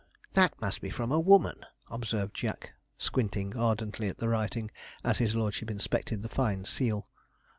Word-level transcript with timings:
'That 0.33 0.59
must 0.59 0.81
be 0.81 0.89
from 0.89 1.11
a 1.11 1.19
woman,' 1.19 1.63
observed 1.91 2.33
Jack, 2.35 2.73
squinting 2.97 3.55
ardently 3.55 4.07
at 4.09 4.17
the 4.17 4.27
writing, 4.29 4.71
as 5.03 5.19
his 5.19 5.35
lordship 5.35 5.69
inspected 5.69 6.23
the 6.23 6.27
fine 6.27 6.65
seal. 6.65 7.07